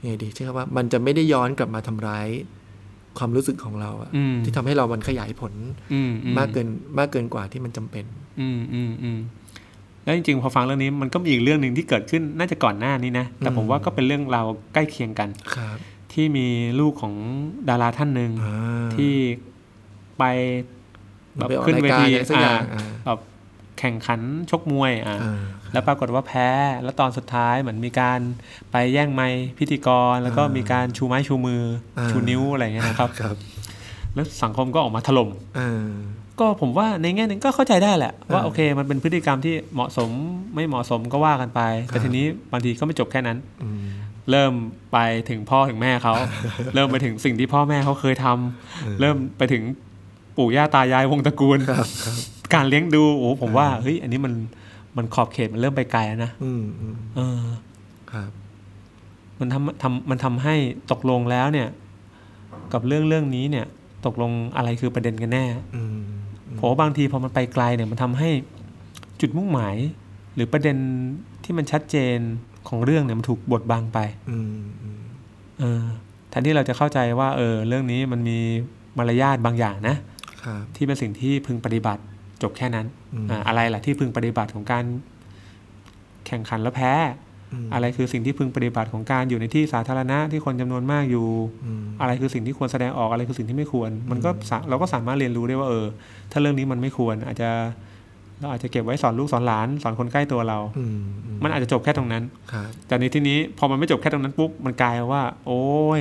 [0.00, 2.28] ยังไงดีใช่ครับว่า มันจะไม่ได้ย้อนกลับมาทำร้าย
[3.18, 5.52] ความรู้สึกของเราอะอืมที่ทำให้เรามันขยายผล
[5.92, 8.04] อืมอืมากเกินมากเกินกว่าที่มันจำเป็น
[8.40, 9.18] อืมอืมอืม
[10.04, 15.76] แล้วจริงๆพอฟังเรื่องนี้มันก็มีอีกเรื่องหนึ่งที่เกิดขึ้นน่าจะก่อนหน้านี้นะ แต่ผมว่าก็เป็นเรื่องราวใกล้เคียงกันครับ
[16.12, 16.46] ที่มี
[16.80, 17.14] ลูกของ
[17.68, 18.56] ดาราท่านหนึ่งอ่า
[18.94, 19.14] ที่
[20.18, 20.24] ไป
[21.36, 23.20] แบบไปออกขึ้นเวรายการทีอะไรสักอย่างอ่าอ่าแบบ
[23.78, 25.42] แข่งขันชกมวยอ่าอ่า
[25.74, 26.48] แล้วปรากฏว่าแพ้
[26.82, 28.20] แล้วตอนสุดท้ายเหมือนมีการ
[28.72, 31.62] ไปแย่งไม้พิธีกร แล้วก็อ่ามีมีการชูไม้ชูมือ
[31.98, 33.36] อาชูนิ้วอะไรอย่างเงี้ยนะครับครับ
[34.14, 35.86] แล้วสังคมก็ออกมาถล่มเออ
[36.40, 40.10] ก็ผมว่าในแง่หนึงก็เข้าใจได้แหละว่าอ่าโอเคมันเป็นพฤติกรรมที่เหมาะสม
[40.54, 43.82] ไม่เหมาะสมก็ว่ากันไป แต่ครับทีนี้บางทีก็ไม่จบแค่นั้นอืม
[44.30, 44.52] เริ่ม
[44.92, 46.14] ไปถึงพ่อถึงแม่เขา
[46.74, 49.62] เริ่มไปถึงสิ่งที่พ่อแม่เขาเคยทำเริ่มไปถึง
[50.36, 52.16] ปู่ย่าตายายวงตระกูลครับครับ
[52.54, 54.32] การเลี้ยงดูโอ้ผมว่าเฮ้ยอันนี้มัน
[54.96, 57.42] มันขอบเขตมันเริ่มไปไกลแล้วนะอืมอืมเออ
[58.12, 58.30] ครับ
[59.40, 60.54] มันทำทำมันทำให้
[60.90, 61.68] ตกลงแล้วเนี่ย
[62.72, 63.66] กับเรื่องเรื่องนี้เนี่ย
[64.06, 65.98] ตกลงอะไรคือประเด็นกันแน่อืม
[66.58, 68.30] ผมว่าบางทีพอมันไปไกลเนี่ย มันทำให้
[69.20, 69.76] จุดมุ่งหมาย
[70.34, 70.76] หรือประเด็น
[71.44, 72.18] ที่มันชัดเจน
[72.68, 73.98] ของเรื่องเนี่ยมันถูกบดบังไป
[74.30, 75.02] อืมอืม
[75.60, 75.82] เออ
[76.30, 78.38] แทนที่เราจะเข้าใจว่า เออ เรื่องนี้มันมี
[78.98, 79.96] มารยาทบางอย่างนะ
[80.42, 82.02] ครับที่เป็นสิ่งที่พึงปฏิบัติ
[82.42, 84.84] จบแค่นั้นอืมอ่าอะไรล่ะที่พึงปฏิบัติของการ
[86.26, 86.92] แข่งขันแล้วแพ้
[87.62, 91.28] มอะไรคือสิ่งที่พึงปฏิบัติของการอยู่ในที่สาธารณะที่คนจำนวนมากอยู่
[91.64, 95.86] อืมอะไรคือสิ่งที่ควรแสดงออกอะไรคือสิ่งที่ไม่ควร มันก็สาเราก็สามารถเรียนรู้ได้ว่าเออ
[96.32, 97.50] ถ้าเรื่องนี้มันไม่ควร อาจจะ
[98.40, 105.64] เราอาจจะเก็บไว้สอนลูกสอนหลานสอนคนใกล้ตัวเราอืมอืมันอาจจะจบแค่ตรงนั้นครับแต่ในที่นี้พอมันไม่จบแค่ตรงนั้นปุ๊บมันกลายว่า โอ้
[105.98, 106.00] ย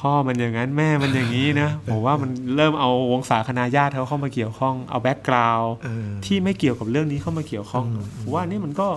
[0.00, 8.88] พ่อมันอย่างนั้นแม่มันอย่างนี้นะผมว่ามันเริ่มเอาวงศาคณาญาติเขาเข้ามาเกี่ยวข้องเอาแบ็กกราวด์เออที่ไม่เกี่ยวกับเรื่องนี้เข้ามาเกี่ยวข้องอืมผมว่านี่มันก็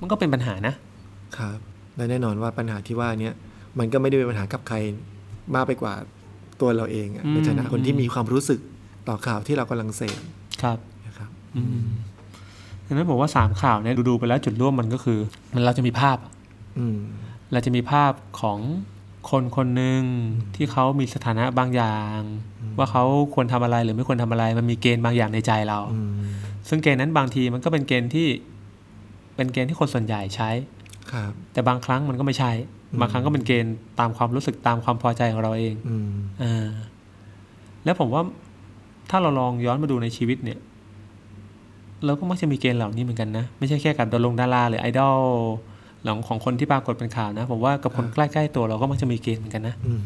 [0.00, 0.74] มันก็เป็นปัญหานะ
[1.38, 1.58] ครับ
[1.96, 3.34] และแน่นอนว่าปัญหาที่ว่าเนี้ย
[3.78, 4.76] มันก็ไม่ได้เป็นปัญหากับใคร
[5.54, 5.94] มากไปกว่า
[6.60, 8.60] ตัวเราเองอะอืมในฐานะคนที่อืมมีความรู้สึก
[9.08, 10.18] ต่อข่าวที่เรากำลังเสพ
[10.62, 11.84] ครับนะครับอืม
[12.86, 15.18] ดังนั้นผมว่าสามข่าวเนี่ยดูๆไปแล้วจุดร่วมมันก็คือ
[15.54, 16.16] มันเราจะมีภาพ
[16.78, 16.96] อืม
[17.52, 18.58] เราจะมีภาพของ
[19.30, 20.02] คนคนหนึ่ง
[20.56, 22.18] ที่เขามีสถานะบางอย่าง
[22.78, 26.12] ว่าเขาควรทำอะไรหรือไม่ควรทำอะไร มันมีเกณฑ์บางอย่างในใจเราอืม
[26.68, 28.28] ซึ่งเกณฑ์นั้นบางทีมันก็เป็นเกณฑ์ที่
[29.36, 30.50] เป็นเกณฑ์ที่คนส่วนใหญ่ใช้
[31.12, 32.52] ครับ แต่บางครั้งมันก็ไม่ใช่
[33.00, 36.10] บางครั้งก็เป็นเกณฑ์ตามความรู้สึกตามความพอใจของเราเองอืม
[36.42, 36.66] อ่า
[37.84, 38.22] แล้วผมว่า
[39.10, 40.58] ถ้าเราลองย้อนมาดูในชีวิตเนี่ย
[42.04, 45.20] เราก็มักจะมีเกณฑ์เหล่านี้เหมือนกันนะ ไม่ใช่แค่กับดารงดาราหรือไอดอล
[46.06, 50.00] หลังของคนที่ปรากฏเป็นข่าวนะ ผมว่ากับคนใกล้ๆตัวเราก็มักจะมีเกณฑ์เหมือนกันนะอืม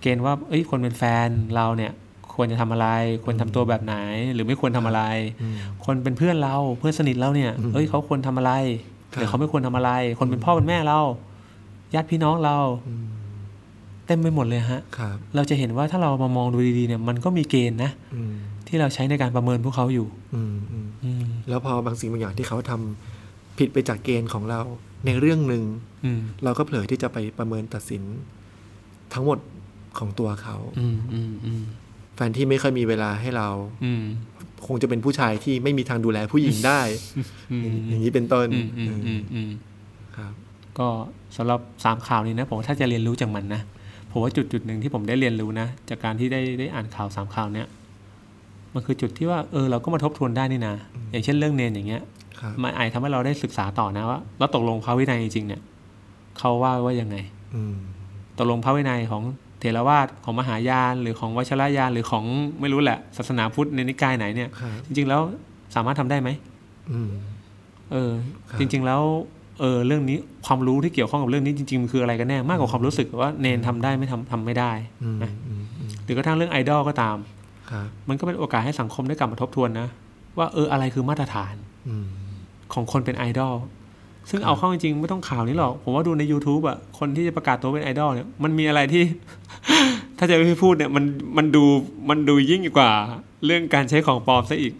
[0.00, 1.92] เกณฑ์ว่าเอ้ยคนเป็นแฟนเราเนี่ย
[2.34, 2.88] ควรจะทำอะไร
[3.24, 3.96] ควรทำตัวแบบไหน
[4.34, 5.02] หรือไม่ควรทำอะไร
[5.42, 8.52] อืมคนเป็นเพื่อนเราเพื่อนสนิทเราเนี่ยอืมเอ้ยเขาควรทำอะไร
[9.14, 11.00] ครับหรือเขาไม่ควรทำอะไร คนเป็นพ่อเป็นแม่เรา
[11.94, 12.56] ญาติพี่น้องเรา
[12.88, 13.04] อืม
[14.06, 18.32] เต็มไปหมดเลยฮะครับเราจะเห็นว่าถ้าเรามามองดูดีๆเนี่ย มันก็มีเกณฑ์นะอืม
[18.68, 23.17] ที่เราใช้ในการประเมินพวกเขาอยู่ อืมอืมอืมแล้วพอบางสิ่งบางอย่างที่เขาทำ
[23.58, 24.60] ผิดไปจากเกณฑ์ของเรา
[25.06, 25.64] ในเรื่องหนึ่ง
[26.04, 28.02] อืมเราก็เผลอที่จะไปประเมินตัดสิน
[29.14, 29.38] ทั้งหมด
[29.98, 31.62] ของตัวเขาอืมอืมอืม
[32.14, 33.48] แฟนที่ไม่ค่อยมีเวลาให้เรา
[33.84, 34.04] อืม
[34.66, 36.80] คงจะเป็นผู้ชายที่ไม่มีทางดูแลผู้หญิงได้
[37.52, 39.50] อืมอย่างนี้เป็นต้นอืมอืมอืมอืม
[40.16, 40.32] ครับ
[40.78, 40.88] ก็
[41.36, 43.62] สำหรับสามข่าวนี้นะผมว่าถ้าจะเรียนรู้จากมันนะ
[44.10, 47.66] ผมว่าจุดจุดหนึ่งที่ผมได้เรียนรู้นะจากการที่ได้ได้อ่านข่าวสามข่าวเนี้ย
[48.74, 50.74] มันคือจุดที่ว่าเออเราก็มาทบทวนได้นี่นะ
[51.10, 52.08] อย่างเช่นเรื่องเนนอย่างเงี้ยครับ
[52.62, 55.62] มันอาจทำให้เราได้ศึกษาต่อนะว่าแล้วตกลงพระวินัยจริงๆเนี่ย
[56.38, 57.16] เขาว่าว่ายังไง
[57.54, 57.76] อืม
[58.38, 59.22] ตกลงพระวินัยของ
[59.60, 62.24] เถรวาทของมหายานหรือของวัชรยานหรือของ
[62.60, 65.20] ไม่รู้แหละ ศาสนาพุทธในนิกายไหนเนี่ยครับจริง ๆ แล้ว
[65.74, 66.28] สามารถทำได้ไหม
[66.92, 67.10] อืม
[67.92, 68.12] เออ
[68.50, 69.02] ครับจริง ๆ แล้ว
[69.60, 74.72] เออเรื่องนี้ความรู้ที่เกี่ยวข้องกับเรื่องนี้จริงๆมันคืออะไรกันแน่มากกว่าความรู้สึกว่าเนนทำได้ไม่ทำทำไม่ได้
[75.02, 77.16] อืมนะอืมอืมหรือกระทั่งเรื่องไอดอลก็ตาม
[77.70, 79.88] ครับมันก็เป็นโอกาสให้สังคมได้กลับมาทบทวนนะ
[80.38, 81.54] ว่าเอออะไรคือมาตรฐาน
[81.88, 82.06] อืม
[82.72, 83.54] ของคนเป็นไอดอล
[84.30, 89.02] ซึ่งเอาเข้าจริงๆไม่ต้องข่าวนี้หรอก ผมว่าดูใน YouTube อะคนที่จะประกาศตัวเป็นไอดอลเนี่ยมันมีอะไรที่
[90.18, 91.04] ถ้าจะไม่พูดเนี่ยมัน
[91.36, 91.64] มันดู
[92.08, 92.90] มันดูยิ่งกว่า
[93.44, 94.72] เรื่องการใช้ของปลอมซะอีก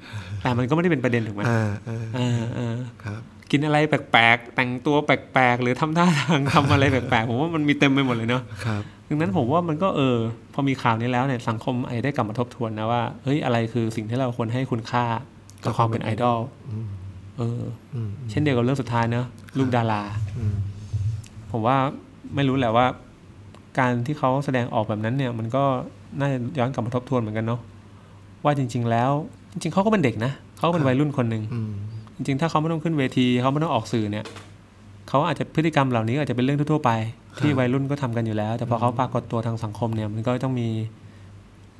[0.42, 3.20] แต่มันก็ไม่ได้เป็นประเด็นถูกไหมอ่าอ่าเออเออครับ
[3.50, 10.16] กินอะไรแปลกๆ แต่งตัวแปลกๆ หรือทำท่าทางทำอะไรแปลกๆ ผมว่ามันมีเต็มไปหมดเลยเนาะครับดังนั้นผมว่ามันก็เออ
[10.54, 15.04] พอมีข่าวนี้แล้วเนี่ยสังคมไอได้กลับมาทบทวนนะว่า เฮ้ยอะไรคือสิ่งที่เราควรให้คุณค่า
[15.64, 16.86] กับความเป็นไอดอลอืม
[17.38, 17.62] เออ
[17.94, 19.26] อืมเช่นเดียวกับเรื่องสุดท้ายเนอะ
[19.58, 20.02] ลูกดารา
[20.38, 20.54] อืม
[21.50, 21.76] ผมว่า
[22.34, 22.86] ไม่รู้แหละว่า
[23.78, 25.64] การที่เขาแสดงออกแบบนั้นเนี่ย มันก็
[26.20, 27.60] น่าจะย้อนกลับมาทบทวนเหมือนกันเนาะ
[28.44, 29.10] ว่าจริง ๆ แล้ว
[29.52, 31.72] จริง ๆเขาก็เป็นเด็กนะเขาก็เป็นวัยรุ่นคนหนึ่งอืม
[32.16, 34.24] จริง ๆ ถ้าเขาไม่ต้องขึ้นเวทีเขาไม่ต้องออกสื่อเนี่ย
[35.08, 36.90] เขาอาจจะพฤติกรรมเหล่านี้อาจจะเป็นเรื่องทั่วๆไป
[37.38, 40.68] ที่วัยรุ่นก็ทำกันอยู่แล้ว แต่พอเขาปรากฏตัวทางสังคมเนี่ย มันก็ต้องมี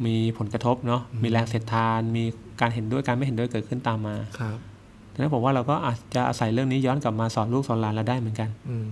[0.07, 2.25] มีผลกระทบเนาะมีแรงเสียดทาน มี
[2.61, 4.78] การเห็นด้วยการไม่เห็นด้วยเกิดขึ้นตามมาครับดัง
[5.19, 8.89] นั้นผมว่าเราก็อาจจะอาศัยเรื่องนี้ย้อนกลับมาสอนลูกสอนหลานเราได้เหมือนกันอืม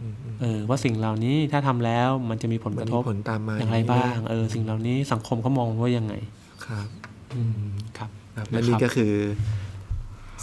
[0.00, 6.14] อืมอืมเออว่าสิ่งเหล่านี้ถ้าทำแล้วมันจะมีผลมักนระทมีบผลตามมาอย่างไรบ้างเออสิ่งเหล่านี้สังคมเขามองว่ายังไง
[6.66, 6.88] ครับ
[7.36, 9.12] อืมครับครับและนี่ก็คือ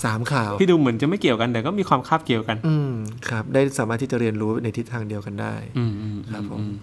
[0.04, 2.92] สามข่าวพี่ดูเหมือนจะไม่เกี่ยวกันแต่ก็มีความคาบเกี่ยวกัน อืม
[3.30, 6.74] ครับ ได้สามารถที่จะเรียนรู้ในทิศทางเดียวกันได้ อืมอืมครับผมอืม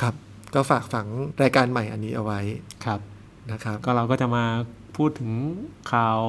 [0.00, 0.14] ครับ
[0.54, 1.06] ก็ฝากฝัง
[1.42, 2.40] รายการใหม่อันนี้เอาไว้
[2.84, 3.00] ครับ
[3.50, 4.44] นะครับ ก็เราก็จะมา
[4.96, 5.30] พูดถึง
[5.92, 6.20] ข่าว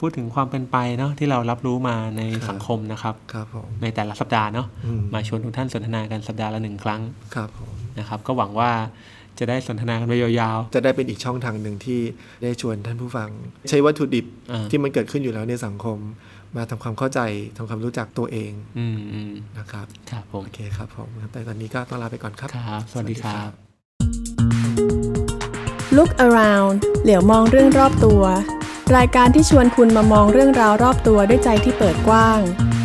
[0.00, 7.00] พูดถึงความเป็นไปเนาะที่เรารับรู้มาในครับสังคมนะครับครับผมในแต่ละสัปดาห์เนาะอืมมาชวนทุกท่านสนทนากันสัปดาห์ละหนึ่งครั้ง
[7.34, 8.70] ครับผมนะครับ ก็หวังว่า
[9.38, 12.00] จะได้สนทนากันไปยาวจะได้เป็นอีกช่องทางหนึ่งที่
[12.42, 13.28] ได้ชวนท่านผู้ฟัง
[13.68, 15.98] ใช้วัตถุดิบอ่าที่มันเกิดขึ้นอยู่แล้วในสังคม
[16.56, 17.20] มาทำความเข้าใจ
[17.56, 23.50] ทำความรู้จักตัวเองๆอืมอืมนะครับครับผมโอเคครับผมแต่ตอนนี้ก็ต้องลาไปก่อนครับครับสวัสดีครับ
[25.96, 28.22] Look around เหลียวมองเรื่องรอบตัว
[28.96, 32.40] รายการที่ชวนคุณมามองเรื่องราวรอบตัวด้วยใจที่เปิดกว้าง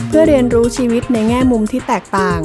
[0.08, 2.42] เพื่อเรียนรู้ชีวิตในแง่มุมที่แตกต่าง